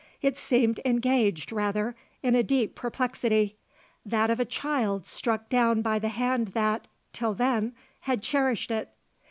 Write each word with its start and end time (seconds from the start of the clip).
It 0.19 0.35
seemed 0.35 0.79
engaged, 0.83 1.51
rather, 1.51 1.95
in 2.23 2.33
a 2.33 2.41
deep 2.41 2.73
perplexity 2.73 3.55
that 4.03 4.31
of 4.31 4.39
a 4.39 4.45
child 4.45 5.05
struck 5.05 5.47
down 5.47 5.83
by 5.83 5.99
the 5.99 6.07
hand 6.09 6.53
that, 6.57 6.87
till 7.13 7.35
then, 7.35 7.73
had 7.99 8.23
cherished 8.23 8.71
it. 8.71 8.89